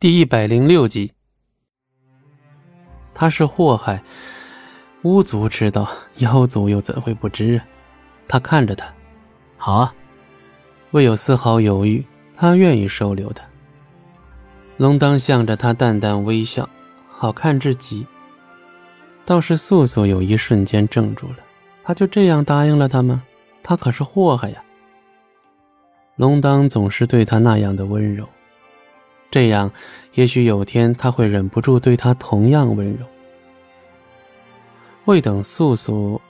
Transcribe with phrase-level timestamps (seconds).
[0.00, 1.12] 第一百零六集，
[3.12, 4.02] 他是祸害，
[5.02, 7.60] 巫族知道，妖族又怎会不知啊？
[8.26, 8.90] 他看着他，
[9.58, 9.94] 好啊，
[10.92, 12.02] 未有丝毫犹豫，
[12.34, 13.44] 他愿意收留他。
[14.78, 16.66] 龙当向着他淡淡微笑，
[17.10, 18.06] 好看至极。
[19.26, 21.40] 倒是素素有一瞬间怔住了，
[21.84, 23.22] 他就这样答应了他吗？
[23.62, 24.64] 他可是祸害呀！
[26.16, 28.26] 龙当总是对他那样的温柔。
[29.30, 29.70] 这样，
[30.14, 33.06] 也许有天他会忍不住对他同样温柔。
[35.04, 36.20] 未等素素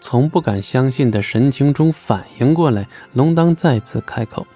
[0.00, 4.46] 从不敢相信的神情中反应过来，龙当再次开口：“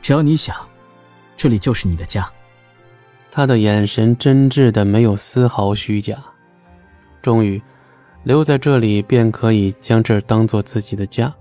[0.00, 0.56] 只要你想，
[1.36, 2.28] 这里就是你的家。”
[3.30, 6.16] 他的眼神真挚的没有丝毫虚假。
[7.20, 7.60] 终于，
[8.24, 11.32] 留在这里便可以将这儿当做自己的家。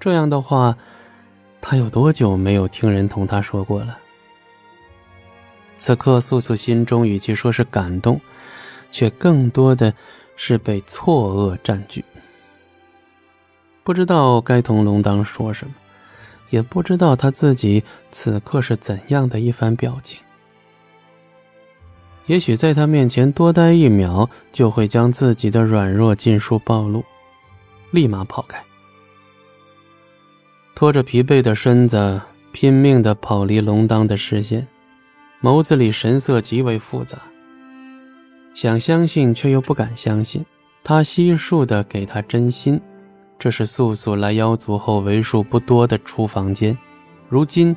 [0.00, 0.74] 这样的话，
[1.60, 3.98] 他有多久没有听人同他说过了？
[5.80, 8.20] 此刻，素素心中与其说是感动，
[8.90, 9.92] 却更多的
[10.36, 12.04] 是被错愕占据。
[13.82, 15.72] 不知道该同龙当说什么，
[16.50, 20.20] 也不知道他自己此刻是怎样的一番表情。
[22.26, 27.02] 也许在他面前多待一秒，就会将自己的软弱尽数暴露，
[27.90, 28.62] 立马跑开，
[30.74, 32.20] 拖着疲惫的身子，
[32.52, 34.68] 拼命的跑离龙当的视线。
[35.42, 37.18] 眸子里神色极为复杂，
[38.52, 40.44] 想相信却又不敢相信。
[40.84, 42.78] 他悉数的给他真心，
[43.38, 46.76] 这是素素来妖族后为数不多的出房间。
[47.28, 47.74] 如今，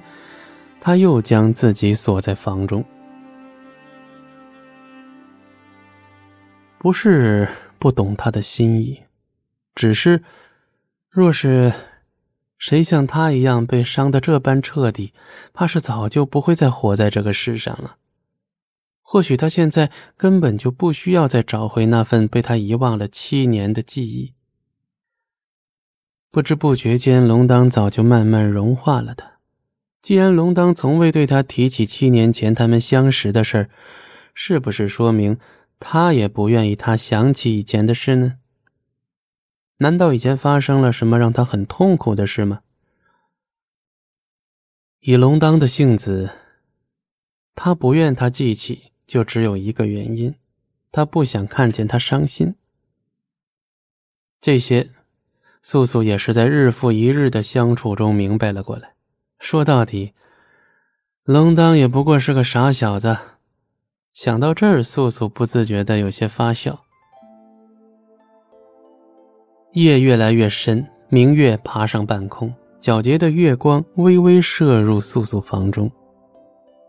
[0.82, 2.84] 他又将自己锁在房中，
[6.78, 7.48] 不是
[7.80, 9.02] 不懂他的心意，
[9.74, 10.22] 只是，
[11.10, 11.72] 若是。
[12.64, 15.12] 谁像他一样被伤得这般彻底，
[15.52, 17.98] 怕是早就不会再活在这个世上了。
[19.02, 24.32] 或许他现在根本就不需要再找回那份被他遗忘了七年的记忆。
[26.32, 29.40] 不知不觉间，龙当早就慢慢融化了他。
[30.02, 33.70] 既然龙当从未对他提起七年前他们相识的事儿
[34.34, 35.38] 是不是说明
[35.82, 38.36] 他也不愿意他想起以前的事呢？
[39.78, 42.62] 难道以前发生了什么让他很痛苦的事吗？
[45.02, 46.30] 以龙当的性子，
[47.56, 50.36] 他不愿他记起，就只有一个原因，
[50.92, 52.56] 他不想看见他伤心。
[54.40, 54.92] 这些，
[55.62, 58.94] 素素也是在日复一日的相处中明白了过来。
[59.40, 60.14] 说到底，
[61.24, 63.18] 龙当也不过是个傻小子。
[64.14, 66.86] 想到这儿，素素不自觉的有些发笑。
[69.74, 75.92] 夜越来越深，明月爬上半空，皎洁的月光微微射入素素房中。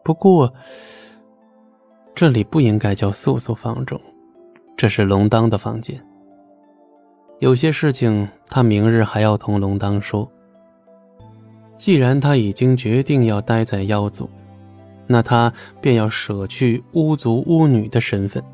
[0.02, 0.52] 不过，
[2.14, 3.98] 这里不应该叫素素房中，
[4.76, 5.98] 这是龙当的房间。
[7.38, 10.30] 有些事情他明日还要同龙当说。
[11.78, 14.28] 既然他已经决定要待在妖族，
[15.06, 18.44] 那他便要舍去巫族巫女的身份。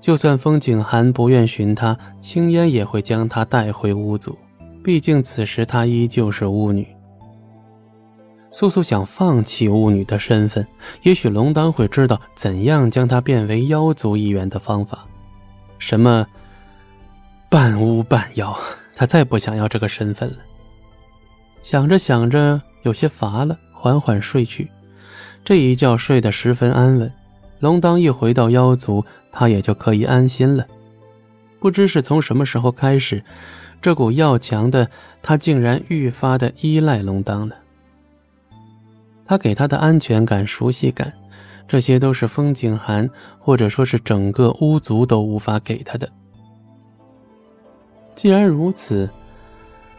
[0.00, 4.36] 就算风景寒不愿寻他，青烟也会将他带回巫族。
[4.82, 6.86] 毕竟此时她依旧是巫女。
[8.50, 10.66] 素素想放弃巫女的身份，
[11.02, 15.06] 也许龙当会知道怎样将她变为妖族一员的方法。
[15.78, 16.26] 什么
[17.50, 18.58] 半巫半妖，
[18.96, 20.36] 他再不想要这个身份了。
[21.62, 24.70] 想着想着，有些乏了，缓缓睡去。
[25.44, 27.12] 这一觉睡得十分安稳。
[27.60, 30.66] 龙当一回到妖族，他也就可以安心了。
[31.60, 33.22] 不知是从什么时候开始，
[33.80, 34.88] 这股要强的
[35.22, 37.54] 他竟然愈发的依赖龙当了。
[39.26, 41.12] 他给他的安全感、熟悉感，
[41.68, 46.08] 这些都是风景寒或者说是整个巫族都无法给他的。
[48.14, 49.08] 既然如此，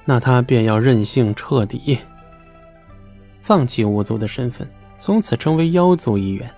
[0.03, 1.99] 那他便要任性彻底，
[3.41, 4.67] 放弃巫族的身份，
[4.97, 6.49] 从此成为妖族一员。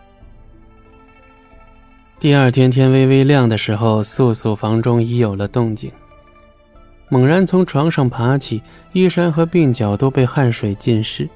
[2.24, 5.92] 第二天天微微亮的时候，素素房中已有了动静。
[7.10, 11.28] 猛然从床上爬起，衣衫和鬓角都被汗水浸湿。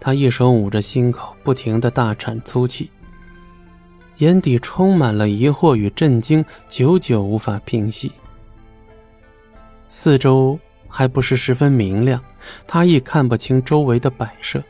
[0.00, 2.90] 他一手捂着心口，不停的大喘粗气，
[4.16, 8.10] 眼底充满了疑惑与震惊，久久无法平息。
[9.86, 10.58] 四周
[10.88, 12.20] 还不是十分明亮，
[12.66, 14.60] 他亦看不清周围的摆设，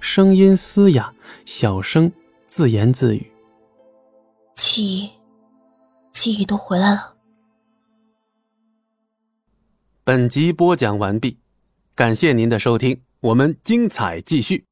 [0.00, 1.12] 声音嘶哑，
[1.44, 2.10] 小声
[2.48, 3.24] 自言自语。
[4.78, 5.10] 记忆，
[6.12, 7.16] 记忆都回来了。
[10.04, 11.36] 本集播讲完毕，
[11.96, 14.67] 感谢您的收听，我们精彩继续。